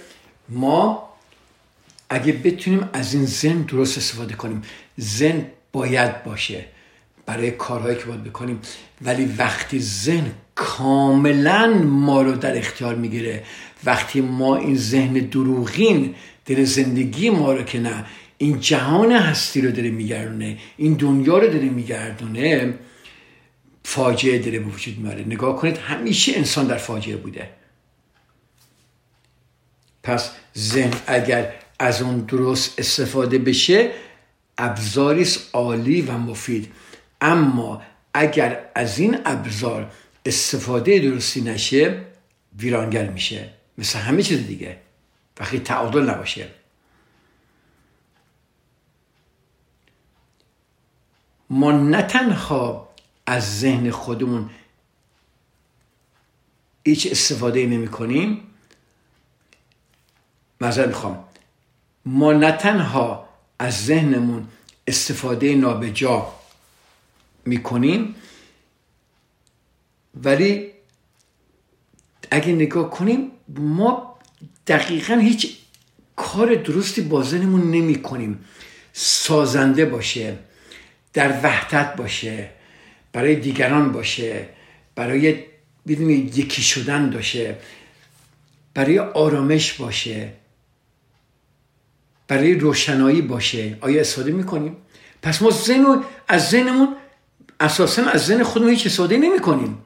[0.48, 1.08] ما
[2.10, 4.62] اگه بتونیم از این زن درست استفاده کنیم
[4.96, 6.64] زن باید باشه
[7.26, 8.60] برای کارهایی که باید بکنیم
[9.02, 13.42] ولی وقتی زن کاملا ما رو در اختیار می‌گیره
[13.84, 16.14] وقتی ما این ذهن دروغین
[16.46, 18.04] در زندگی ما رو که نه
[18.38, 22.74] این جهان هستی رو داره میگردونه این دنیا رو داره میگردونه
[23.84, 27.48] فاجعه داره به وجود میاره نگاه کنید همیشه انسان در فاجعه بوده.
[30.06, 33.90] پس ذهن اگر از اون درست استفاده بشه
[34.58, 36.72] ابزاری عالی و مفید.
[37.20, 37.82] اما
[38.14, 39.92] اگر از این ابزار
[40.26, 42.04] استفاده درستی نشه
[42.58, 43.50] ویرانگر میشه.
[43.78, 44.76] مثل همه چیز دیگه.
[45.40, 46.48] وقتی تعادل نباشه.
[51.50, 52.88] ما نه تنها
[53.26, 54.50] از ذهن خودمون
[56.84, 58.45] هیچ استفاده نمی کنیم
[60.60, 61.24] معذرت می‌خوام.
[62.04, 64.48] ما نه تنها از ذهنمون
[64.86, 66.32] استفاده نابجا
[67.44, 68.14] می‌کنیم
[70.14, 70.70] ولی
[72.30, 74.18] اگه نگاه کنیم ما
[74.66, 75.56] دقیقا هیچ
[76.16, 78.44] کار درستی با ذهنمون نمی کنیم
[78.92, 80.38] سازنده باشه
[81.12, 82.50] در وحدت باشه
[83.12, 84.48] برای دیگران باشه
[84.94, 85.44] برای
[85.86, 87.56] بدونید یکی شدن باشه
[88.74, 90.32] برای آرامش باشه.
[92.28, 93.78] برای روشنایی باشه.
[93.80, 94.76] آیا استفاده می‌کنیم؟
[95.22, 96.96] پس ما ذهن از ذهنمون
[97.60, 99.78] اساسا از ذهن خودمون هیچ استفاده نمی کنیم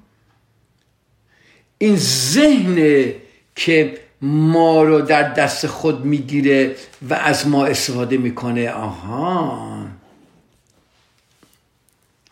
[1.78, 3.12] این ذهن
[3.56, 6.76] که ما رو در دست خود می‌گیره
[7.10, 8.70] و از ما استفاده می‌کنه.
[8.70, 9.86] آها.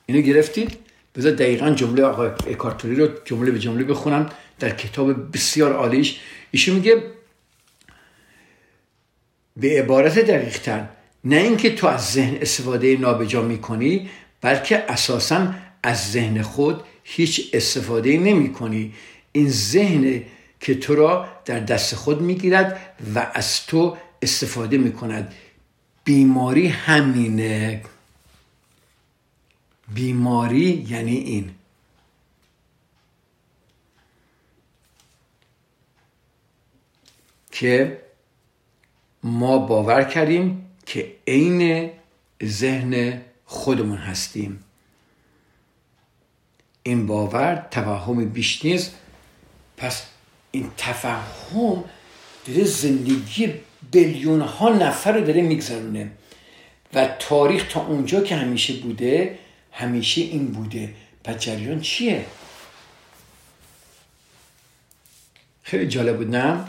[0.07, 0.77] اینو گرفتید؟
[1.16, 4.31] بذار دقیقا جمله آقای اکارتوری رو جمله به جمله بخونم.
[4.59, 6.21] در کتاب بسیار عالیش.
[6.51, 7.03] ایشون میگه
[9.59, 10.87] به عبارت دقیق
[11.25, 18.18] نه اینکه تو از ذهن استفاده نابجا می‌کنی بلکه اساسا از ذهن خود هیچ استفاده
[18.18, 18.94] نمی کنی
[19.33, 20.23] این ذهن
[20.61, 25.35] که تو را در دست خود می‌گیرد و از تو استفاده می کند
[26.05, 27.83] بیماری همینه.
[29.94, 31.51] بیماری یعنی این.
[37.51, 38.08] که
[39.22, 41.90] ما باور کردیم که عین
[42.44, 44.64] ذهن خودمون هستیم.
[46.83, 48.94] این باور توهم بیش نیست.
[49.76, 50.07] پس
[50.50, 51.85] این تفهم
[52.46, 53.54] داره زندگی
[53.90, 56.11] بیلیون ها نفر رو داره میگذرونه.
[56.94, 59.38] و تاریخ تا اونجا که همیشه بوده
[59.72, 60.94] همیشه این بوده.
[61.24, 62.26] پس جریان چیه؟
[65.62, 66.64] خیلی جالب بود نه؟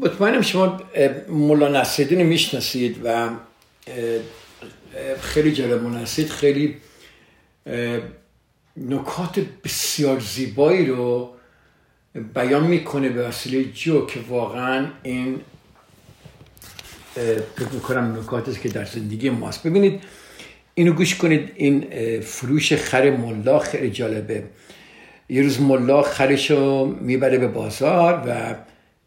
[0.00, 0.80] مطمئنم شما
[1.28, 3.28] مولا نصیدین می‌شناسید و
[5.20, 6.76] خیلی جالب مناسید خیلی
[8.76, 11.30] نکات بسیار زیبایی رو
[12.34, 15.40] بیان می‌کنه به وسیله جو که واقعا این
[17.14, 19.66] فکر می‌کنم نکاتی که در زندگی ماست.
[19.66, 20.02] ببینید
[20.74, 21.86] اینو گوش کنید این
[22.20, 24.44] فروش خر ملا خیلی جالبه.
[25.28, 28.54] یه روز ملا خرش رو می‌بره به بازار و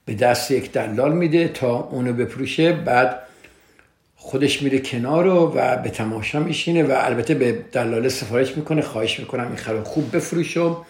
[0.08, 3.20] به دست یک دلال میده تا اونو بفروشه بعد
[4.16, 5.52] خودش میره کنار و
[5.84, 10.58] به تماشا میشینه و البته به دلاله سفارش می‌کنه خواهش می‌کنم این خر خوب بفروش
[10.58, 10.86] و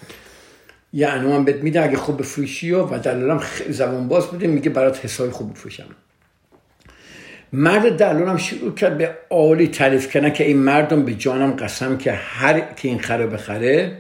[0.93, 5.32] یه هم بهت میده اگه خوب بفروشی و, دلالم زبون باز بده میگه برات حسابی
[5.32, 5.86] خوب بفروشم.
[7.53, 12.12] مرد دلالم شروع کرد به عالی تعریف کردن که این مردم به جانم قسم که
[12.12, 13.97] هر که این خر بخره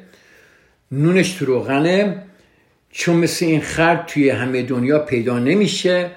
[0.91, 2.23] نونش تو روغنه.
[2.91, 6.11] چون مثل این خر توی همه دنیا پیدا نمیشه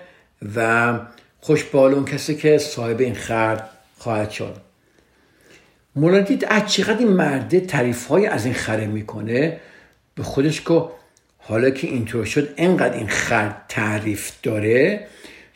[0.56, 0.98] و
[1.40, 3.62] خوش اون کسی که صاحب این خر
[3.98, 4.56] خواهد شد.
[5.96, 9.60] مولا دید از چقدر این مرده تعریف های از این خره می‌کنه؟
[10.14, 10.84] به خودش که
[11.38, 15.06] حالا که اینطور شد انقدر این خر تعریف داره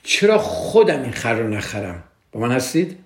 [0.02, 2.98] چرا خودم این خر رو نخرم؟ با من هستید؟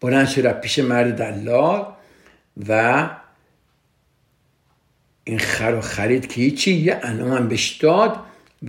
[0.00, 1.86] بلند شد پیش مرد دلال
[2.68, 3.08] و
[5.28, 8.16] این خر رو خرید که هیچی یه انعام بهش داد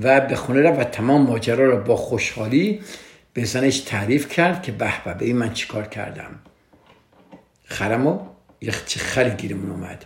[0.01, 2.79] و به خونه رفت و تمام ماجرا رو با خوشحالی
[3.33, 6.39] به زنش تعریف کرد که به به این من چیکار کردم.
[7.65, 8.19] خرمو
[8.61, 10.05] یه چه خری گیرمون اومد.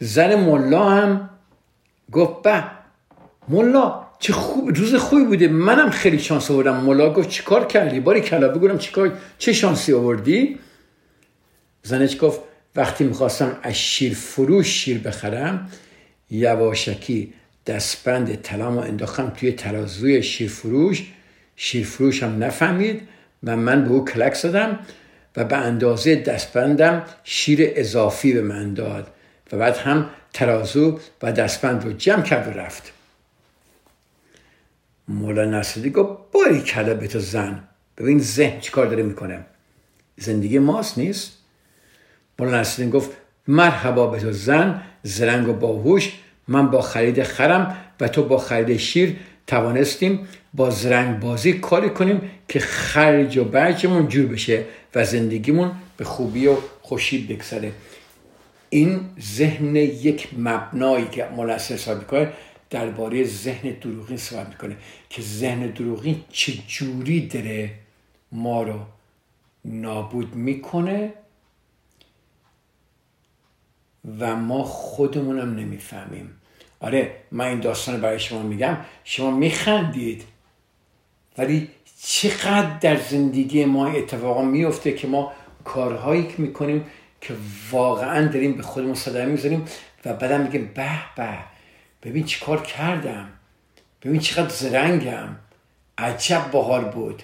[0.00, 1.30] زن ملا هم
[2.12, 2.64] گفت به
[3.48, 5.48] ملا چه خوب روز خوبی بوده.
[5.48, 6.76] منم خیلی شانس آوردم.
[6.76, 10.58] ملا گفت چیکار کردی؟ باری کلا بگورم چیکار چه شانسی آوردی؟
[11.82, 12.40] زنش گفت
[12.76, 15.70] وقتی می‌خواستم از شیر فروش شیر بخرم
[16.30, 17.32] یواشکی
[17.66, 21.12] دستبند طلامو انداختم توی ترازوی شیرفروش
[21.56, 23.08] شیرفروش هم نفهمید
[23.42, 24.78] و من به او کلک زدم
[25.36, 29.06] و به اندازه دستبندم شیر اضافی به من داد
[29.52, 32.92] و بعد هم ترازو و دستبند رو جمع کرد و رفت.
[35.08, 37.62] مولا نصری گفت باری کلا به تو زن.
[37.98, 39.44] ببین ذهن چیکار داره می‌کنه.
[40.16, 41.41] زندگی ماست نیست؟
[42.38, 43.10] مولا نصری گفت
[43.48, 46.12] مرحبا به تو زن زرنگ و باهوش
[46.48, 49.16] من با خرید خرم و تو با خرید شیر
[49.46, 54.64] توانستیم با زرنگ بازی کاری کنیم که خرج و برجمون جور بشه
[54.94, 57.72] و زندگیمون به خوبی و خوشی بگذره.
[58.70, 62.32] این ذهن یک مبنایی که ملسل صحبت می‌کنه
[62.70, 64.76] درباره ذهن دروغین صحبت می‌کنه
[65.10, 67.70] که ذهن دروغین چه جوری داره
[68.32, 68.78] ما رو
[69.64, 71.12] نابود می‌کنه
[74.18, 76.40] و ما خودمونم نمی‌فهمیم.
[76.80, 78.76] آره من این داستان برای شما میگم.
[79.04, 80.24] شما میخندید.
[81.38, 81.70] ولی
[82.02, 85.32] چقدر در زندگی ما اتفاقا میفته که ما
[85.64, 86.86] کارهایی که می‌کنیم
[87.20, 87.34] که
[87.70, 89.64] واقعا داریم به خودمون صدمه می‌زنیم
[90.04, 91.38] و بعدم میگیم به به.
[92.02, 93.28] ببین چی کار کردم.
[94.02, 95.36] ببین چقدر زرنگم.
[95.98, 97.22] عجب باحال بود.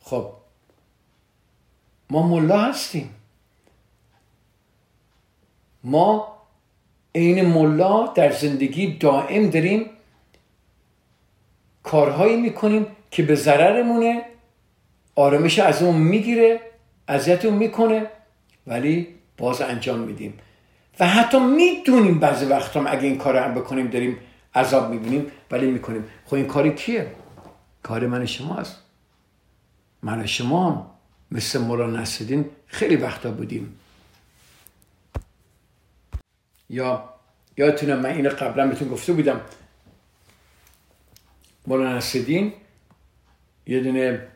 [0.00, 0.32] خب
[2.10, 3.14] ما ملا هستیم.
[5.84, 6.36] ما
[7.14, 9.86] عین ملا در زندگی دائم داریم
[11.82, 14.22] کارهایی می‌کنیم که به ضررمونه
[15.14, 16.60] آرامش از اون می‌گیره
[17.08, 18.06] اذیتمون می‌کنه
[18.66, 19.08] ولی
[19.38, 20.38] باز انجام میدیم.
[21.00, 24.16] و حتی می‌دونیم بعضی وقت هم اگه این کار رو بکنیم داریم
[24.54, 26.04] عذاب می‌بینیم ولی می‌کنیم.
[26.26, 27.10] خب این کاری کیه؟
[27.82, 28.76] کار من شماست
[30.02, 30.94] من شما
[31.30, 33.79] مثل مولا نصدین خیلی وقتا بودیم.
[36.70, 37.14] یا
[37.56, 39.40] یادتونه من این قبلا بهتون گفته بودم.
[41.66, 42.52] مولانا نصدین
[43.66, 44.28] یه دونه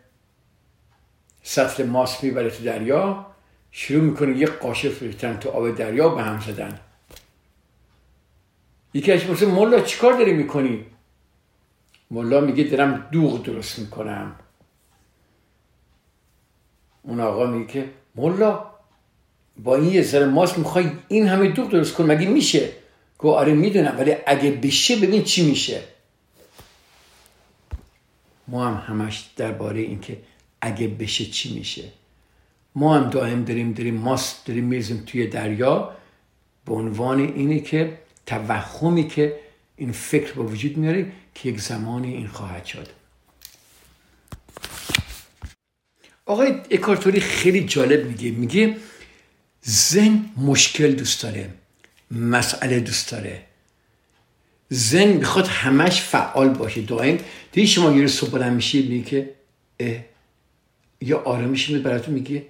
[1.43, 3.26] سطل ماست می‌بره تو دریا
[3.70, 6.80] شروع می‌کنه یه قاشق ریختن تو آب دریا به هم زدن.
[8.95, 10.87] یکی از پرسه مولا چیکار داری می‌کنی؟
[12.11, 14.37] مولا میگه دارم دوغ درست می‌کنم.
[17.03, 18.73] اون آقا میگه که مولا
[19.57, 22.68] با این یه ذره ماست می‌خوای این همه دوغ درست کن مگه میشه؟
[23.18, 25.80] گو آره می‌دونم ولی اگه بشه ببین چی میشه.
[28.48, 30.16] ما هم همش درباره اینکه
[30.61, 31.84] اگه بشه چی میشه.
[32.74, 35.96] ما هم دائم داریم داریم ماست داریم میزیم توی دریا.
[36.66, 39.36] به عنوان اینه که توهمی که
[39.76, 42.88] این فکر با وجود میاره که یک زمانی این خواهد شد.
[46.26, 48.30] آقای اکارتوری خیلی جالب میگه.
[48.30, 48.76] میگه
[49.66, 51.50] زن مشکل دوست داره
[52.10, 53.42] مسئله دوست داره.
[54.68, 56.80] زن می‌خواد همش فعال باشه.
[56.80, 57.18] دائم
[57.52, 59.34] دیگه شما یه صبح بلند میشه میگه که
[61.00, 62.46] یا آرامش میاد براتون میگه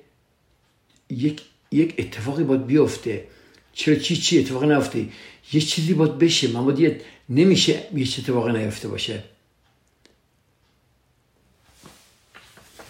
[1.10, 3.24] یک یک اتفاقی باید بیفته.
[3.72, 5.06] چرا؟ چی چی اتفاقی نیفته؟
[5.52, 6.48] یه چیزی باید بشه.
[6.48, 9.24] من باید نمیشه یه اتفاقی نیفته باشه.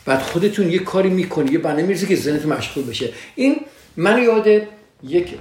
[0.04, 3.12] بعد خودتون یه کاری می‌کنی یه برنامه می‌رسه که ذهنتون مشغول بشه.
[3.34, 3.60] این
[3.96, 4.46] من یاد
[5.02, 5.38] یک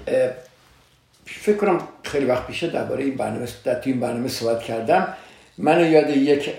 [1.25, 5.13] فکر کنم خیلی وقت پیشه درباره این برنامه در این برنامه صحبت کردم.
[5.57, 6.49] من یاد یک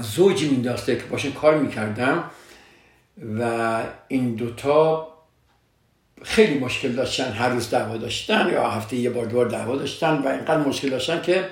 [0.00, 2.30] زوجی مینداخته که باشون کار می‌کردم
[3.38, 5.08] و این دوتا
[6.22, 10.28] خیلی مشکل داشتن هر روز دعوا داشتن یا هفته یه بار دور دعوا داشتن و
[10.28, 11.48] اینقدر مشکل داشتن که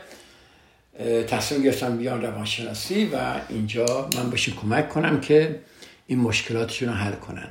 [1.29, 3.17] تصمیم گرفتم بیان روانشناسی و
[3.49, 5.61] اینجا من بهشون کمک کنم که
[6.07, 7.49] این مشکلاتشون رو حل کنن.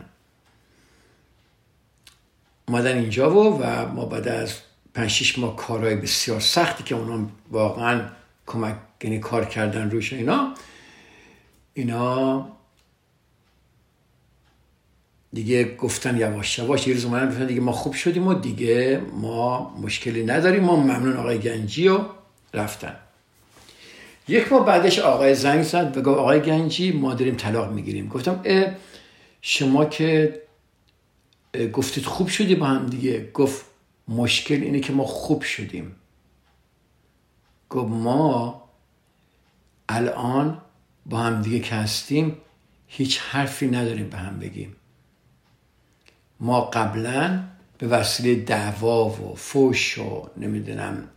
[2.67, 4.53] اومدن اینجا و و ما بعد از
[4.93, 8.01] 5 6 ماه کارهای بسیار سختی که اونا واقعا
[8.47, 10.53] کمک یعنی کار کردن روش اینا
[11.73, 12.47] اینا
[15.33, 19.75] دیگه گفتن یواش یواش یه روز اومدن گفتن دیگه ما خوب شدیم و دیگه ما
[19.81, 20.63] مشکلی نداریم.
[20.63, 21.99] ما ممنون آقای گنجی و
[22.53, 22.95] رفتن.
[24.27, 28.07] یک ماه بعدش آقای زنگ زد و گفت آقای گنجی ما داریم طلاق می‌گیریم.
[28.07, 28.67] گفتم اه
[29.41, 30.41] شما که
[31.73, 33.31] گفتید خوب شدی با هم دیگه.
[33.33, 33.65] گفت
[34.07, 35.95] مشکل اینه که ما خوب شدیم.
[37.69, 38.63] گفت ما
[39.89, 40.61] الان
[41.05, 42.37] با هم دیگه که هستیم
[42.87, 44.75] هیچ حرفی نداریم به هم بگیم.
[46.39, 47.43] ما قبلا
[47.77, 51.09] به وسیله دعوا و فوش و نمی‌دونم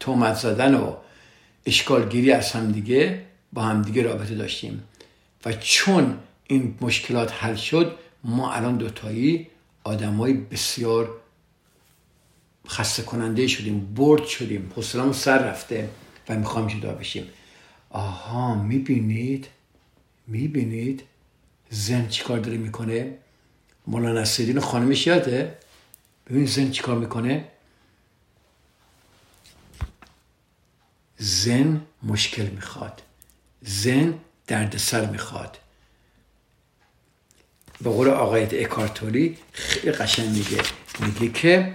[0.00, 0.96] تومت زدن و
[1.66, 4.82] اشکالگیری از هم دیگه با هم دیگه رابطه داشتیم.
[5.44, 9.49] و چون این مشکلات حل شد ما الان دوتایی
[9.84, 11.20] آدمای بسیار
[12.68, 15.90] خسته کننده شدیم برد شدیم حسلمون سر رفته
[16.28, 17.26] و می‌خوام جدا بشیم.
[17.90, 19.48] آها می‌بینید؟
[20.26, 21.02] می‌بینید
[21.70, 23.18] زن چیکار داره می‌کنه؟
[23.86, 25.58] مولانا نصرالدین خانمش یاده؟
[26.26, 27.48] ببین زن چیکار می‌کنه؟
[31.18, 33.02] زن مشکل می‌خواد.
[33.62, 34.14] زن
[34.46, 35.58] دردسر می‌خواد.
[37.82, 40.62] به قول آقای اکارتوری خیلی قشنگ میگه.
[41.00, 41.74] میگه که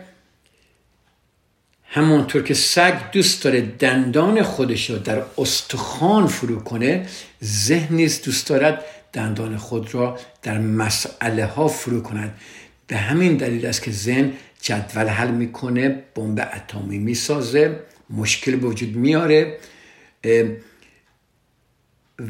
[1.84, 7.08] همونطور که سگ دوست داره دندان خودش رو در استخوان فرو کنه
[7.44, 12.40] ذهن نیز دوست دارد دندان خود را در مسئله ها فرو کند.
[12.88, 17.80] به همین دلیل است که ذهن جدول حل می‌کنه بمب اتمی می‌سازه
[18.10, 19.58] مشکل به وجود میاره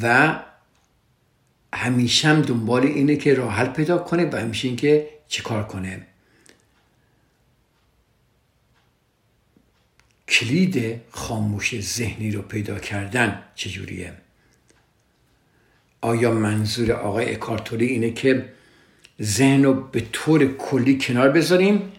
[0.01, 0.35] و
[1.75, 6.07] همیشه هم دنبال اینه که راه حل پیدا کنه و همیشه اینکه چه کار کنه.
[10.27, 14.13] کلید خاموش ذهنی رو پیدا کردن چجوریه
[16.01, 18.53] آیا منظور آقای اکارتوری اینه که
[19.21, 21.91] ذهن رو به طور کلی کنار بذاریم؟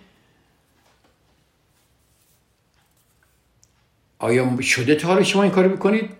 [4.18, 6.10] آیا شده تا حالا شما این کارو بکنید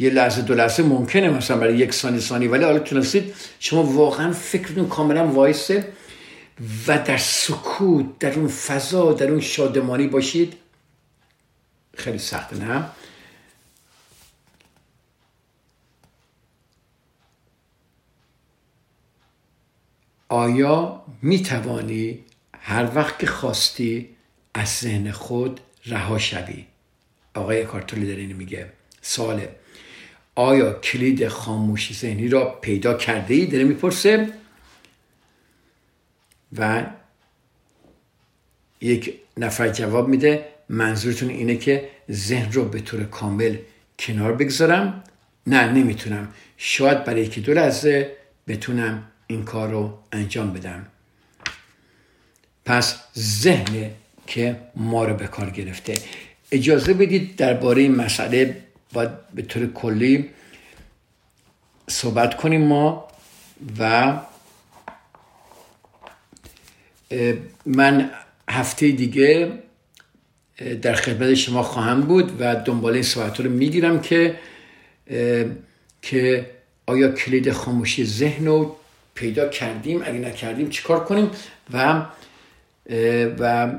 [0.00, 4.32] یه لحظه دو لحظه ممکنه مثلا برای یک ثانیه ثانی ولی حالا تونستید شما واقعا
[4.32, 5.92] فکرتون کاملا وایسه
[6.86, 10.54] و در سکوت در اون فضا در اون شادمانی باشید.
[11.96, 12.84] خیلی سخته نه؟
[20.28, 22.24] آیا می توانی
[22.54, 24.08] هر وقت که خواستی
[24.54, 26.66] از ذهن خود رها شوی؟
[27.34, 28.72] آقای کارتولی در این میگه.
[29.02, 29.59] سواله.
[30.34, 34.32] آیا کلید خاموشی ذهنی را پیدا کرده ای داره می‌پرسه؟
[36.58, 36.86] و
[38.80, 43.56] یک نفر جواب میده منظورتون اینه که ذهن رو به طور کامل
[43.98, 45.04] کنار بگذارم؟
[45.46, 46.28] نه نمی‌تونم.
[46.56, 48.16] شاید برای یکی دو لحظه
[48.48, 50.86] بتونم این کار رو انجام بدم.
[52.64, 53.90] پس ذهن
[54.26, 55.94] که ما رو به کار گرفته.
[56.52, 58.56] اجازه بدید درباره این مسئله
[58.92, 60.30] باید به طور کلی
[61.88, 63.08] صحبت کنیم ما
[63.78, 64.12] و
[67.66, 68.10] من
[68.48, 69.52] هفته دیگه
[70.82, 74.36] در خدمت شما خواهم بود و دنبال این صحبت رو می‌گیرم که
[76.02, 76.50] که
[76.86, 78.76] آیا کلید خاموشی ذهن رو
[79.14, 81.30] پیدا کردیم؟ اگه نکردیم چیکار کنیم؟
[81.72, 82.06] و
[83.38, 83.72] و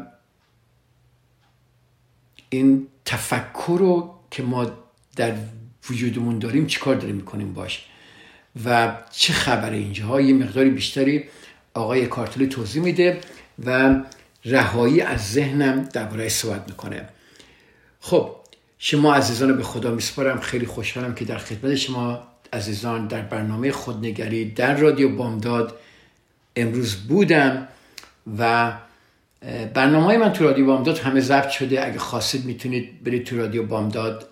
[2.49, 4.80] این تفکر رو که ما
[5.16, 5.34] در
[5.89, 7.86] وجودمون داریم چیکار داریم می‌کنیم باش؟
[8.66, 11.24] و چه خبره اینجا یه مقداری بیشتری
[11.74, 13.20] آقای کارتلی توضیح میده
[13.66, 13.95] و
[14.45, 17.09] رهایی از ذهنم درباره صحبت می‌کنه.
[17.99, 18.36] خب
[18.80, 20.39] شما عزیزان به خدا میسپارم.
[20.39, 25.80] خیلی خوشحالم که در خدمت شما عزیزان در برنامه خودنگری در رادیو بامداد
[26.55, 27.68] امروز بودم
[28.39, 28.74] و
[29.74, 31.86] برنامه های من تو رادیو بامداد همه ضبط شده.
[31.86, 34.30] اگه خواستید می‌تونید برید تو رادیو بامداد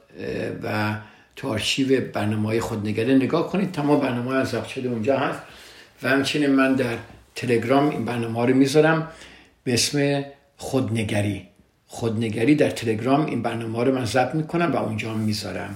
[0.64, 0.96] و
[1.36, 5.40] تو آرشیو برنامه های خودنگری نگاه کنید تمام برنامه های ضبط شده اونجا هست.
[6.04, 6.98] و همچنین من در
[7.36, 9.08] تلگرام این برنامه ها رو می‌ذارم
[9.64, 10.26] به اسم
[10.58, 11.48] خودنگری.
[11.88, 15.76] خودنگری در تلگرام این برنامه ها رو من ضبط می‌کنم و اونجا می‌ذارم.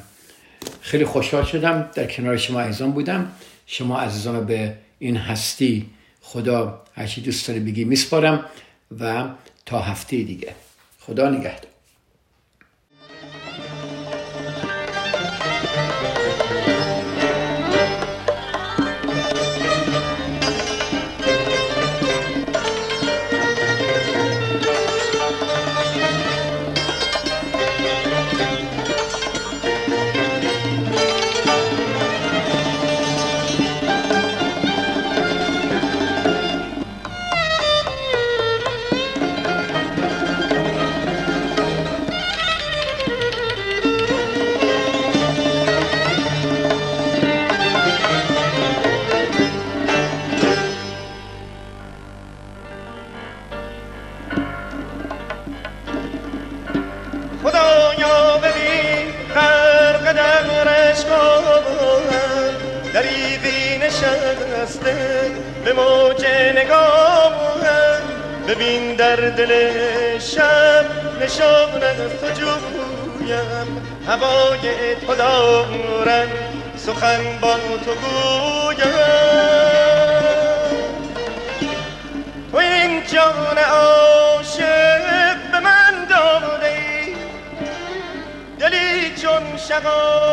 [0.81, 3.31] خیلی خوشحال شدم در کنار شما عزیزان بودم.
[3.65, 5.89] شما عزیزان به این هستی
[6.21, 8.45] خدا هرچی دوست داره بگی میسپارم
[8.99, 9.23] و
[9.65, 10.55] تا هفته دیگه.
[10.99, 11.72] خدا نگهدار.
[75.23, 76.27] دارم
[76.75, 77.53] سخن با
[77.85, 78.93] تو گویم.
[82.51, 86.77] تو این جان عاشق به من داده
[88.59, 90.32] دلی چون شقایق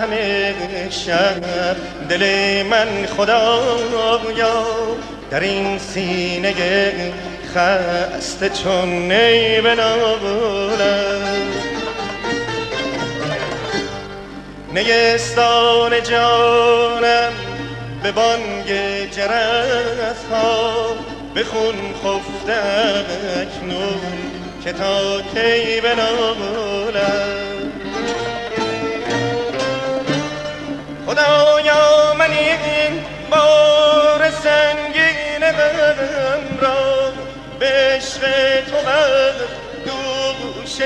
[0.00, 0.54] همه
[0.90, 1.44] شب
[2.08, 4.66] دل من خدایا
[5.30, 6.54] در این سینه
[7.54, 9.60] خسته چون نی
[14.74, 17.32] نیستان جانم
[18.02, 18.66] به بانگ
[19.10, 20.86] جرس ها
[21.36, 22.56] بخون خفته
[23.40, 24.00] اکنون
[24.64, 27.53] که تا کی بنابولم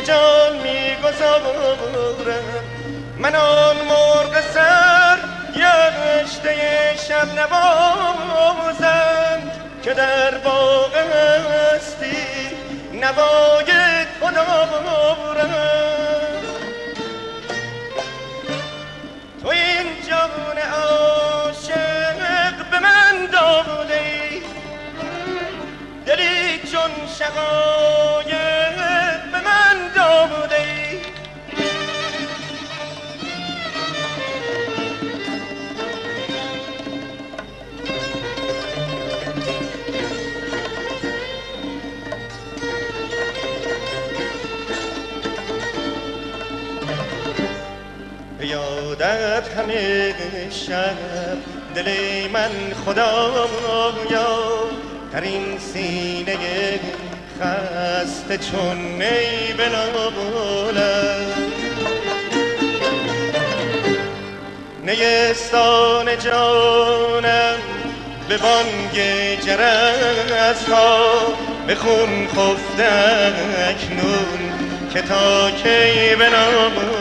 [0.08, 1.78] جان می‌گذارم
[3.18, 5.18] من آن مرغ سر
[5.54, 6.54] گشته
[7.08, 8.72] شب نوازند
[9.82, 12.16] که در باغ هستی
[12.92, 13.70] نوای
[14.20, 15.54] تو دارم
[19.42, 19.77] تو این
[20.18, 22.18] جان عاشق
[22.70, 24.42] به من داده
[26.06, 28.76] دلی چون شقایق
[29.32, 29.40] به
[48.78, 50.14] یادت همه
[50.50, 50.96] شب.
[51.74, 51.90] دل
[52.32, 52.50] من
[52.86, 54.38] خدایا
[55.12, 56.36] در این سینه
[57.40, 61.26] خسته چون نی بلابولم
[64.82, 67.58] نیستان جانم
[68.28, 68.94] به بانگ
[69.46, 70.98] جرس ها
[71.66, 72.88] به خون خفته
[73.68, 74.52] اکنون
[74.92, 76.97] که تا کی بنامولم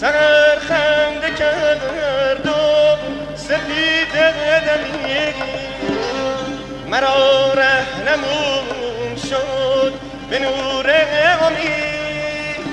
[0.00, 2.50] سر خنده کرد و
[3.36, 4.12] سپید
[4.66, 5.34] دمی
[6.90, 9.92] مرا رهنمون شد
[10.30, 10.90] به نور
[11.46, 12.66] امید.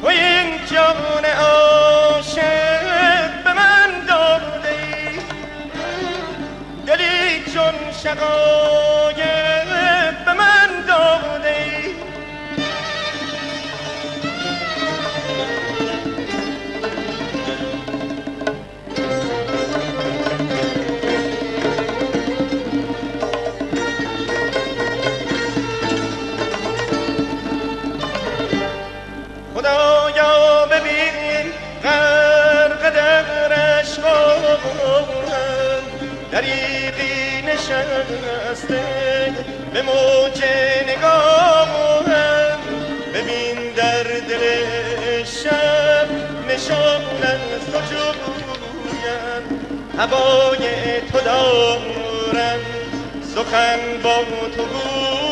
[0.00, 2.82] تو این جان عاشق
[3.44, 5.20] به من داده ای
[6.86, 9.68] دلی چون شقایق
[10.24, 11.47] به من داده
[37.70, 38.82] نشسته
[39.72, 40.42] به موج
[40.88, 42.58] نگاهم
[43.14, 44.44] ببین در دل
[45.24, 46.08] شب
[46.48, 49.42] نشان از تو جویم
[49.98, 52.60] هوای تو دارم
[53.34, 54.16] سخن با
[54.56, 55.27] تو گویم